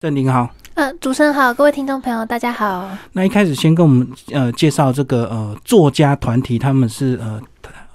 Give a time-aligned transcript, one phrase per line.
[0.00, 2.88] 郑您好，呃，主持人好，各位听众朋友，大家好。
[3.14, 7.42] 那一开始先跟我们呃介绍这个呃作家团体，他们是呃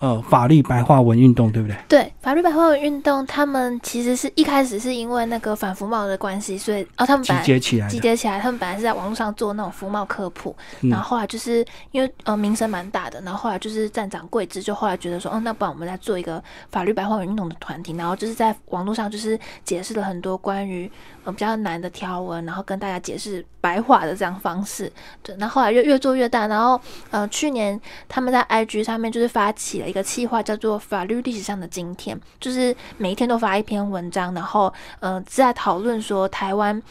[0.04, 1.78] 呃法律白话文运动，对不对？
[1.88, 10.89] 对，法律白话文运动，他们其实是一开始是因为那个反服贸的关系，所以哦，他们集结起来，集结起来，他们本来是在网络上做那种服贸科普，嗯。
[10.89, 20.92] 然后后来就是因为呃名声蛮大的，然后后来就是站长桂枝就后来觉得说，哦，那不然我们来做一个法律白话文运动的团体，然后就是在网络上就是解释了很多关于
[21.24, 26.79] 呃比较难的条文，然后跟大家解释白话的这样方式，对，然后后来越越做越大，然后
[27.10, 27.79] 呃去年
[28.10, 36.81] 他们在 IG 上面就是发起了一个计划，叫做法律历史上的今天，就是每一天都发一篇文章，然后呃在讨论说台湾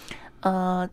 [0.42, 0.88] 呃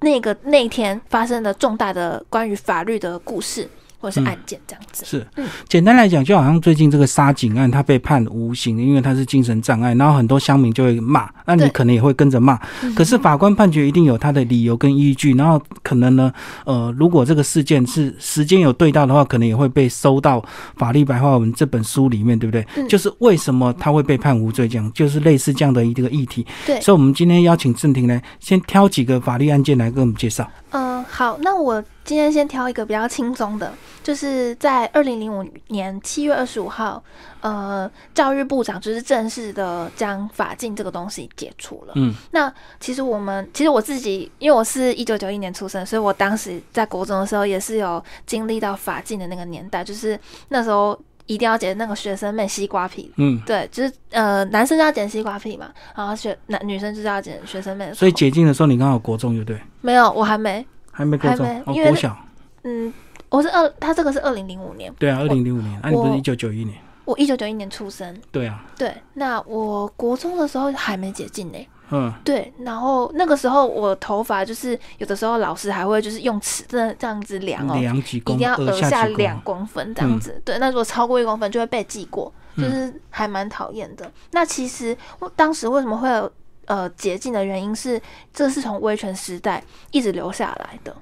[0.00, 3.68] 那个那一天发生的重大的关于法律的故事。
[4.02, 5.04] 或者是案件这样子。
[5.06, 12.58] 是嗯简单来讲，就好像最近这个杀警案，他被判无刑，因为他是精神障碍，然后很多乡民就会骂，那你可能也会跟着骂。
[12.82, 16.32] 嗯可是法官判决一定有他的理由跟依据，然后可能呢，
[16.66, 20.40] 呃，如果这个事件是时间有对到的话，可能也会被收到
[20.76, 22.66] 《法律白话文》这本书里面，对不对？
[22.76, 26.44] 嗯就是为什么他会被判无罪，这样就是类似这样的一个议题。
[26.66, 30.48] 对所以我们今天邀请郑婷来，先挑几个法律案件来跟我们介绍。
[30.70, 30.81] 嗯，
[31.12, 33.70] 好，那我今天先挑一个比较轻松的，
[34.02, 37.04] 就是在二零零五年七月二十五号，
[37.42, 41.92] 呃，教育部长就是正式的将法禁这个东西解除了。
[41.96, 50.18] 嗯，那其实我们，其实我自己，因为我是一九九一年出生，所以我当时在国中的时候也是有经历到法禁的那个年代，就是
[50.48, 53.12] 那时候一定要剪那个学生妹西瓜皮。
[53.16, 57.92] 嗯，对，就是呃，男生就要剪西瓜皮嘛，然后学男女生就是要剪学生妹。
[57.92, 59.60] 所以解禁的时候你刚好国中，对不对？
[59.82, 60.66] 没有，我还没。
[60.92, 62.16] 还没国中，哦，因为国小。
[62.62, 62.92] 嗯，
[63.28, 66.78] 我是二，他这个是二零零五年，对啊，二零零五年，啊，你不是一九九一年？
[67.04, 68.16] 我一九九一年出生。
[68.30, 71.58] 对啊，对，那我国中的时候还没解禁呢。
[71.90, 80.40] 嗯，对，然后那个时候我头发就是有的时候老师还会就是用尺这这样子量哦，量几公，一定要额额下两公分这样子。
[80.44, 84.10] 对，那如果超过一公分就会被记过，就是还蛮讨厌的。
[84.30, 86.32] 那其实我当时为什么会有
[86.66, 88.00] 呃解禁的原因是，
[88.32, 90.94] 这是从威权时代一直留下来的。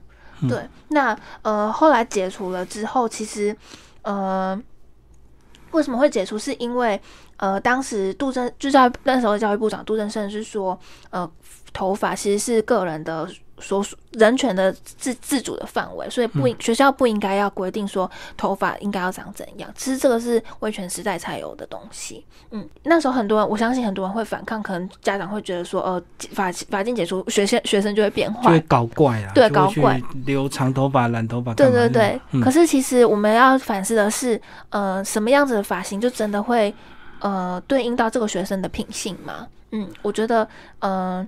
[0.43, 3.55] 嗯对，那呃后来解除了之后，其实
[4.03, 4.59] 呃
[5.73, 6.39] 为什么会解除？
[6.39, 7.01] 是因为
[7.37, 10.79] 呃当时杜正就教育那时候的教育部长杜正胜是说，
[11.11, 11.31] 呃
[11.73, 13.29] 头发其实是个人的
[13.61, 19.71] 所属人权的自自主的范围，所以不应、学校不应该要规定说头发应该要长怎样。
[19.77, 22.25] 其实这个是威权时代才有的东西。
[22.51, 34.41] 嗯，那时候很多人，我相信很多人会反抗，可能家长会觉得说，呃，法法禁解除，学生学生就会变坏就会，搞怪啊， 对搞怪，留长头发、染头发，对对对，嗯可是其实我们要反思的是，
[34.71, 36.75] 呃，什么样子的发型就真的会
[37.21, 39.47] 呃对应到这个学生的品性吗？
[39.73, 40.49] 嗯，我觉得，
[40.81, 41.25] 呃，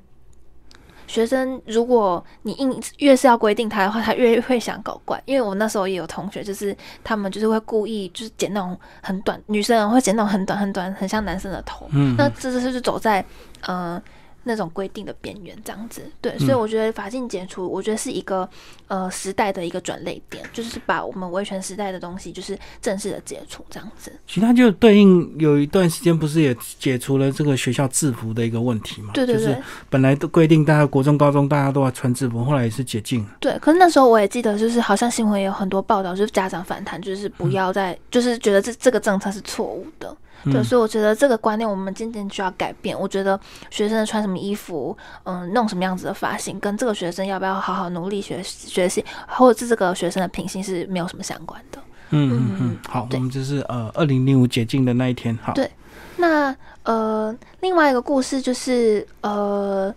[1.06, 5.20] 学生如果你硬越是要规定他的话，他越会想搞怪。
[5.24, 11.86] 因为我那时候也有同学，就是他们就是会故意就是剪那种很短，女生会剪那种很短很短，很像男生的头。
[11.92, 13.24] 嗯，那这就是走在
[13.62, 14.00] 呃
[14.44, 16.02] 那种规定的边缘，这样子。
[16.20, 18.48] 对，所以嗯我觉得法禁解除，我觉得是一个
[18.88, 24.12] 呃时代的一个转类点，就是把我们维权时代的东西，就是正式的解除，这样子。
[24.26, 29.12] 其他就对应有一段时间不是也解除了这个学校制服的一个问题嘛？
[29.14, 33.28] 就是对对对、本来都规定大家国中、高中大家都要穿制服，后来也是解禁了。
[33.40, 33.58] 对。
[33.60, 40.16] 可是那时候我也记得，就是好像新闻也有很多报道，就是家长反弹，就是不要再，就是觉得这这个政策是错误的。
[40.44, 42.98] 对，嗯所以我觉得这个观念我们渐渐就要改变。
[42.98, 43.38] 我觉得
[43.70, 51.78] 学生穿什么衣服，嗯，弄什么样子的发型，跟这个学生要不要好好努力学学习，或者是这个学生的品性是没有什么相关的。
[52.10, 55.70] 嗯嗯嗯嗯，好，我们就是呃二零零五解禁的那一天，好，对
[56.16, 59.94] 那呃，另外一个故事就是呃，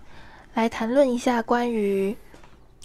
[0.54, 2.16] 来谈论一下关于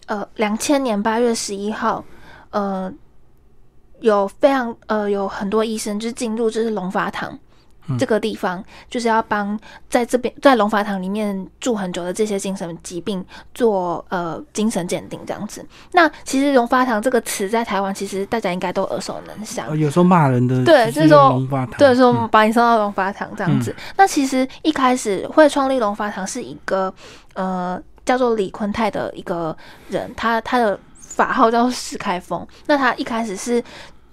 [0.06, 2.04] 呃两千年八月十一号，
[2.50, 2.92] 呃，
[4.00, 7.38] 有非常呃有很多医生就是进入就是龙发堂。
[7.88, 9.58] 嗯这个地方就是要帮
[9.88, 13.24] 在这边在龙发堂里面住很久的这些精神疾病
[13.54, 15.64] 做呃精神鉴定这样子。
[15.92, 23.74] 那其实龙发堂这个词在台湾其实大家应该都耳熟能详呃，有时候骂人的对就是说龙发堂，对，说把你送到龙发堂这样子。
[23.96, 26.92] 那其实一开始会创立龙发堂是一个
[27.34, 29.56] 呃叫做李坤泰的一个
[29.88, 32.46] 人，他他的法号叫做释开封。
[32.66, 33.62] 那他一开始是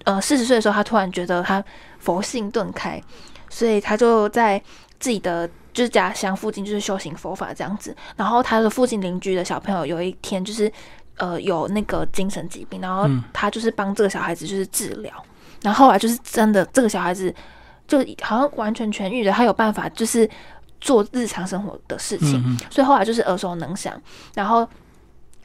[0.04, 1.62] 呃四十岁的时候，他突然觉得他
[1.98, 3.00] 佛性顿开，
[3.48, 4.62] 所以他就在
[5.00, 7.94] 自己的就是家乡附近就是修行佛法这样子。
[8.16, 10.70] 然后他的附近邻居的小朋友有一天就是
[11.16, 13.22] 呃有那个精神疾病，然后嗯。
[13.32, 15.12] 他就是帮这个小孩子就是治疗，
[15.62, 17.32] 然后后来就是真的这个小孩子
[17.86, 20.28] 就好像完全痊愈了，他有办法就是
[20.80, 22.56] 做日常生活的事情，嗯。
[22.70, 24.00] 所以后来就是耳熟能详，
[24.34, 24.68] 然后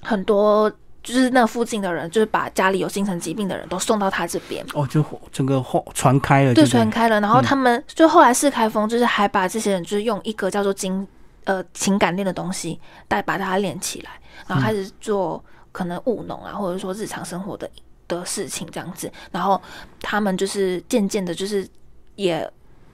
[0.01, 0.71] 很多
[1.03, 4.65] 就是那附近的人，就是把家里有精神疾病的人都送到他这边。
[4.73, 7.43] 哦，就整个后传开了，对，传开了，然后嗯。
[7.43, 11.05] 他们就后来四开封，就是还把这些人就是用一个叫做精
[11.43, 14.11] 呃情感链的东西，带把它连起来，
[14.47, 17.69] 然后开始做可能务农啊，或者说日常生活的
[18.07, 19.61] 的事情这样子，然后
[19.99, 21.67] 他们就是渐渐的，就是
[22.15, 22.49] 也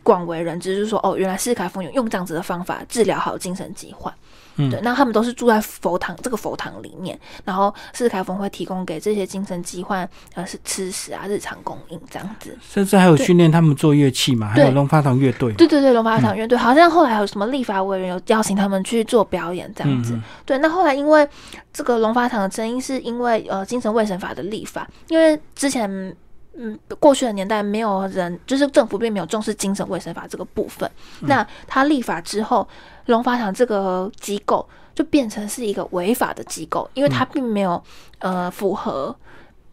[0.10, 4.12] 广为人知，就是说哦，原来四开封有用这样子的方法治疗好精神疾患。
[4.56, 12.58] 嗯对，那他们都是住在佛堂这个佛堂里面，然后四开封会提供给这些精神疾患呃是吃食啊日常供应这样子。
[12.60, 20.14] 甚至还有训练他们做乐器嘛，还有龙发堂乐队，对对对，龙发堂乐队、好像后来还有什么立法委员有邀请他们去做表演这样子。
[20.14, 21.26] 嗯对，那后来因为
[21.72, 26.14] 这个龙发堂的争议，是因为呃精神卫生法的立法，因为之前
[26.62, 30.90] 嗯过去的年代没有人，就是政府并没有重视精神卫生法这个部分。
[31.22, 32.68] 嗯那他立法之后，
[33.06, 37.82] 龙发堂这个机构就变成是一个违法的机构，因为它并没有
[38.20, 39.16] 呃符合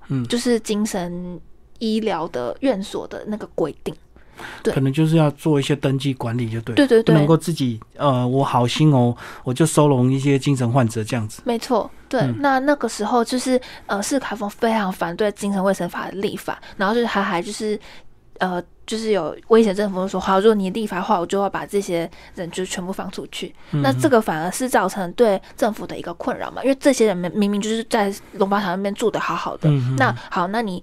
[0.08, 1.40] 嗯就是精神
[1.80, 3.92] 医疗的院所的那个规定。
[4.62, 4.74] 对。
[4.74, 7.14] 可能就是要做一些登记管理，就对，对对对。
[7.14, 12.36] 不能够自己呃，我好心哦，我就收容一些精神患者这样子，没错，对，嗯。
[12.40, 17.78] 那那个时候就是呃，是凯峰非常反对精神卫生法的立法，然后就是他还就是
[18.38, 23.54] 呃，就是有威胁政府说，好，如果你立法的话，我就要把这些人就全部放出去。
[23.72, 23.82] 嗯。
[23.82, 30.82] 那这个反而是造成对政府的一个困扰嘛，因为这些人明明明就是在龙巴堂那边住的好好的，那好，那你。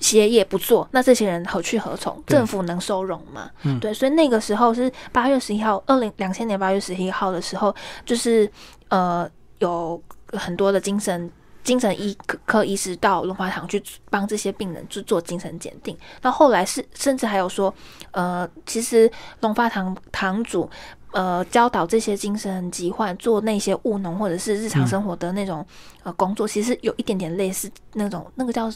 [0.00, 2.22] 协也不做，那这些人何去何从？
[2.26, 3.50] 政府能收容吗？
[3.62, 7.74] 嗯对，所以那个时候是八月十一号，二零两千年八月十一号的时候，
[8.04, 8.50] 就是
[8.88, 9.28] 呃
[9.58, 11.30] 有很多的精神
[11.62, 15.96] 精神医科科医师到龙华堂去帮这些病人去做精神鉴定。
[16.22, 17.72] 那后来是甚至还有说，
[18.12, 19.10] 呃，其实
[19.40, 20.68] 龙发堂堂主。
[21.12, 25.66] 呃，教导这些精神疾患做那些务农或者是日常生活的那种、
[26.04, 28.72] 呃工作，其实有一点点类似那种那个叫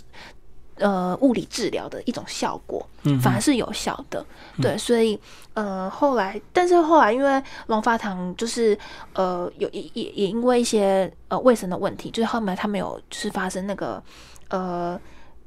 [0.76, 2.87] 呃物理治疗的一种效果。
[3.03, 4.25] 嗯反而是有效的。
[4.61, 5.19] 对，所以
[5.55, 8.79] 呃后来，但是后来因为龙发堂就是
[9.15, 14.03] 呃有也也也因为一些呃卫生的问题，就是后面他们有就是发生那个
[14.49, 14.99] 呃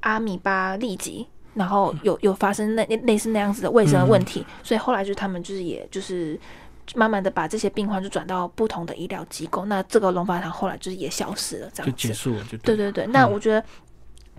[0.01, 1.27] 阿米巴痢疾。
[1.53, 6.39] 然后有有发生那类似那样子的卫生的问题，所以后来就是他们就是也就是
[6.93, 11.97] 慢慢的把这些病患就转到不同的医疗机构，那这个龙发堂后来就是也消失了，这样就。
[11.97, 13.63] 结束了，就对对，对对，那嗯我觉得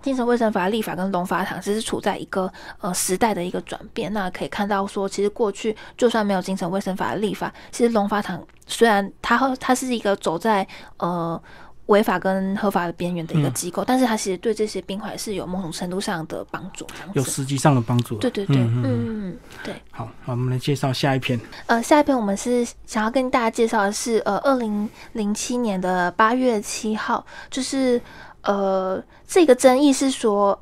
[0.01, 4.11] 精神卫生法立法跟龙法堂其实处在一个呃时代的一个转变。
[4.13, 10.67] 那可以看到说，其实过去就算没有精神卫生法的立法，其实龙法堂虽然它它是一个走在
[10.97, 11.41] 呃。
[11.89, 16.85] 违法跟合法的边缘的一个嗯机构，但是它其实对这些病患是有某种程度上的帮助。
[17.13, 18.21] 有实际上的帮助了。
[18.21, 19.73] 对对对，嗯嗯嗯嗯嗯，对。
[19.89, 21.39] 好，好，我们来介绍下一篇。
[21.65, 27.99] 呃，下一篇我们是想要跟大家介绍的是，呃，二零零七年的八月七号，就是
[28.43, 30.59] 呃，这个争议是说，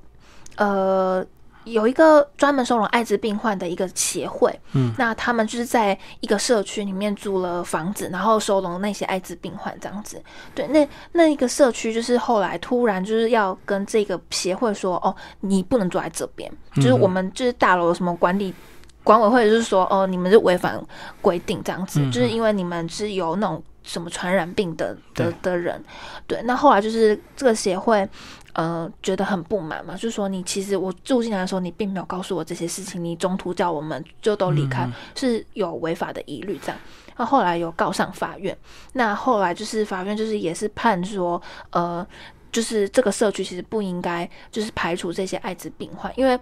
[0.56, 1.25] 呃，
[1.63, 10.21] 有一个专门收容艾滋病患的一个协会，嗯，那他们就是在一个社区里面租了房子，然后收容那些艾滋病患这样子。
[10.56, 18.53] 对，那那一个社区就是后来突然就是要跟这个协会说，哦，你不能住在这边，就是我们就是大楼有什么管理。
[19.07, 20.77] 管委会就是说，哦，你们是违反
[21.21, 25.81] 规定这样子，嗯就是因为你们是有那种什么传染病的的的人，
[26.27, 26.42] 对。
[26.44, 28.06] 那后来就是这个协会，
[28.52, 34.85] 呃，觉得很不满嘛，就是说你其实我住进来的时候，你并没有告诉我这些事情，你中途叫我们就都离开，
[35.16, 36.78] 是有违法的疑虑这样。
[37.16, 38.56] 那后来有告上法院，
[38.92, 42.06] 那后来就是法院就是也是判说，呃，
[42.52, 46.37] 就是这个社区其实不应该就是排除这些艾滋病患，因为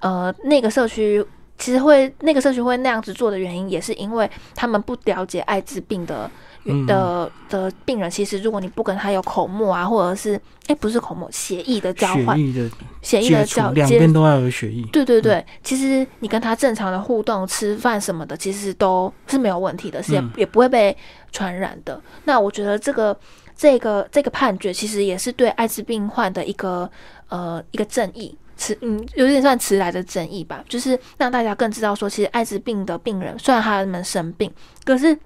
[0.00, 1.24] 呃那个社区。
[1.58, 6.30] 其实会那个社区会那样子做的原因，也是因为他们不了解艾滋病的
[6.64, 8.08] 嗯的的病人。
[8.08, 12.70] 其实如果你不跟他有口沫啊，或者是哎不是口沫，血液的交换，血液的
[13.02, 14.84] 血液的交，接两边都要有血液。
[14.92, 20.96] 对对对，其实你跟他正常的互动、吃饭什么的，其实都是没有问题的，是也、嗯也不会被
[21.32, 22.00] 传染的。
[22.24, 23.18] 那我觉得这个
[23.56, 26.88] 这个这个判决，其实也是对艾滋病患的一个
[27.28, 28.38] 呃一个正义。
[28.58, 34.52] 迟嗯，有点算迟来的争议吧，就是让大家更知道说，其实艾滋病的病人虽然他们生病，
[34.84, 35.16] 可是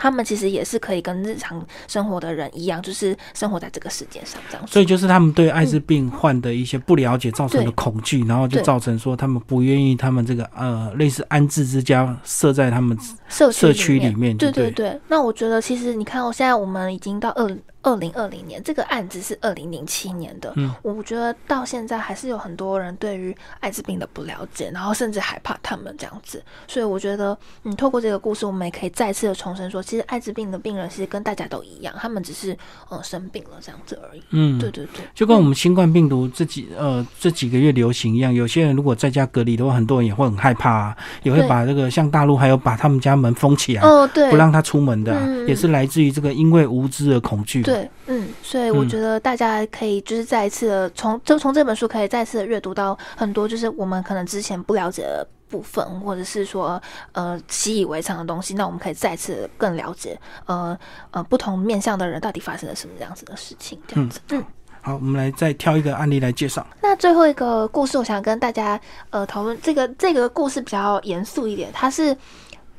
[0.00, 4.64] 他们其实也是可以跟日常生活的人一样，就是生活在这个世界上这样。
[4.64, 12.96] 所以就是他们对艾滋病患的一些不了解造成的恐惧，然后就造成说他们不愿意他们这个呃类似安置之家设在他们
[13.28, 15.00] 社社区区里里面对对对对。
[15.08, 20.52] 那我觉得其实你看哦，现在我们已经到二二零二零年，这个案子是二零零七年的。
[20.56, 26.42] 嗯，我觉得到现在还是有很多人对于艾滋病的不了解，然后甚至害怕他们这样子。
[26.66, 32.56] 所以我觉得，嗯，透过这个故事，我们也可以再次的重申说，其实艾滋病的病人其实跟大家都一样，他们只是
[32.88, 34.22] 呃生病了这样子而已。
[34.30, 56.80] 嗯，对对对，就跟我们新冠病毒这几呃这几个月流行一样，有些人如果在家隔离的话，很多人也会很害怕、啊，也会把这个像大陆还有把他们家门封起来，哦对，不让他出门的啊、嗯嗯也是来自于这个因为无知而恐惧。，对，嗯，所以我嗯觉得大家可以就是再一次的从就从这本书可以再次的阅读到很多就是我们可能之前不了解的部分，或者是说
[57.12, 60.76] 呃习以为常的东西，那我们可以再次更了解呃
[61.10, 64.20] 呃不同面向的人到底发生了什么样子的事情，这样子。
[64.30, 64.44] 嗯，
[64.82, 66.66] 好，我们来再挑一个案例来介绍。
[66.82, 72.16] 那最后一个故事，我想跟大家呃讨论这个这个故事比较严肃一点，它是。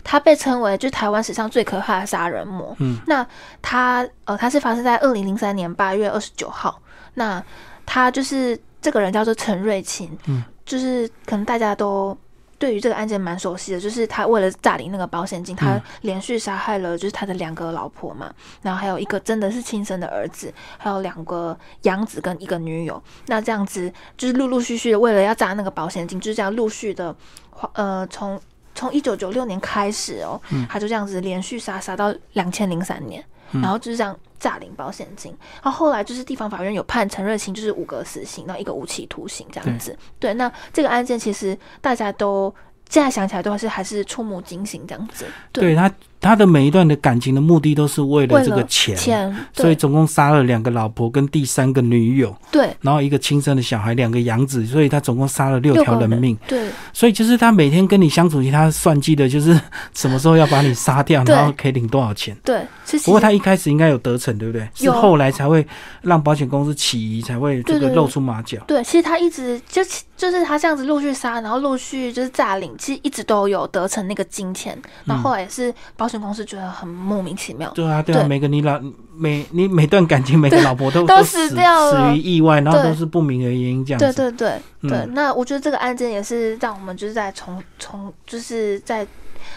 [0.09, 2.75] 它被称为就是台湾史上最可怕的杀人魔。
[2.79, 3.23] 嗯，那
[3.61, 6.81] 他呃，他是发生在二零零三年八月二十九号。
[7.13, 7.43] 那
[7.85, 12.17] 他就是这个人叫做陈瑞琴，嗯，就是可能大家都
[12.57, 22.99] 对于这个案件蛮熟悉的，就是他为了诈领那个保险金，他嗯连续杀害了就是他的两个老婆嘛，然后还有一个真的是亲生的儿子，还有两个养子跟一个女友。
[23.27, 27.15] 那这样子就是陆陆续续的为了要诈那个保险金，就是这样陆续的
[27.73, 28.41] 呃从。
[28.79, 33.21] 从一九九六年开始哦，嗯他就这样子连续杀杀到两千零三年，
[33.51, 35.36] 嗯然后就是这样诈领保险金。
[35.62, 39.98] 然后后来就是地方法院有判陈瑞清就是五个死刑，然后一个无期徒刑这样子。
[40.17, 42.53] 对，那这个案件其实大家都
[42.89, 45.25] 现在想起来都还是还是触目惊心这样子。
[45.51, 56.38] 对他他的每一段的感情的目的都是为了这个钱，钱，所以总共杀了两个老婆跟第三个女友，对然后一个亲生的小孩，两个养子，所以他总共杀了六条人命。
[56.47, 59.59] 对所以就是他每天跟你相处，他算计的就是
[59.93, 62.35] 什么时候要把你杀掉， 然后可以领多少钱。
[62.43, 62.61] 对，
[63.05, 64.67] 不过他一开始应该有得逞，对不对？
[64.73, 65.65] 是有后来才会
[66.01, 68.59] 让保险公司起疑，才会这个露出马脚。
[68.67, 69.81] 对，其实他一直就
[70.17, 77.71] 就是他这样子陆续杀，然后陆续就是诈领，其实一直都有得逞那个金钱，然后后来也是保险公司觉得很莫名其妙。
[77.75, 78.81] 对啊，对啊，对每个你老
[79.15, 84.05] 每你每段感情，每个老婆都 都死死掉了死于意外，然后都是不明的原因这样子。
[84.11, 84.37] 对对
[84.81, 89.05] 对对，嗯那我觉得这个案件也是让我们就是在从从就是在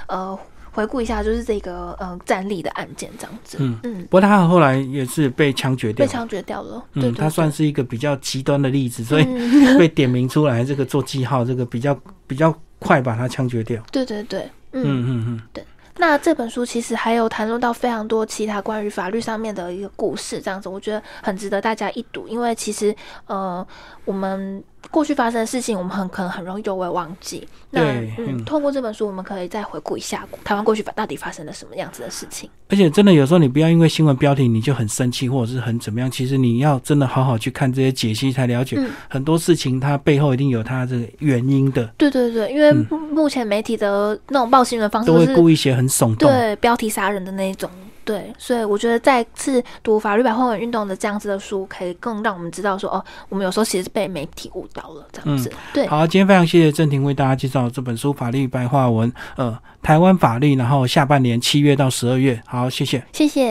[0.06, 0.38] 呃
[0.72, 3.58] 回顾一下，就是这个呃战力的案件这样子。
[3.60, 6.82] 嗯嗯，不过他后来也是被枪决掉被，枪决掉了。
[6.94, 13.82] 对嗯，对他算是一个比较极端的例子，所以嗯 被点名出来，这个做记号，这个比较比较快把他枪决掉。
[13.92, 14.40] 对对对，
[14.72, 14.82] 嗯。
[14.82, 15.64] 嗯嗯嗯，
[15.98, 22.94] 那这本书其实还有谈论到非常多其他关于法律上面的一个故事，这样子我觉得很值得大家一读，因为其实
[23.26, 23.66] 呃
[24.04, 27.46] 我们过去发生的事情，我们很可能很容易就会忘记。
[27.70, 32.50] 那对嗯，嗯透过这本书，我们可以再回顾一下台湾过去到底发生了什么样子的事情。
[32.68, 46.28] 而且真的有时候你不要因为新闻标题你就很生气，或者是很怎么样，其实你要真的好好去看这些解析，才了解嗯很多事情它背后一定有它这个原因的，对对对，因为嗯目目前媒体的那种报新闻方式都会故意写很耸动。
[46.28, 47.70] 对标题杀人的那一种。
[48.04, 55.48] 对，所以我觉得再次读法律白话文运动的这样子的书，可以更让我们知道说，哦，我们有时候其实是被媒体误导了，这样子。
[55.72, 63.00] 对，好，今天非常谢谢郑婷为大家介绍这本书《法律白话文》，呃，台湾法律，然后下半年七月到十二月，好，谢谢。
[63.12, 63.50] 谢谢。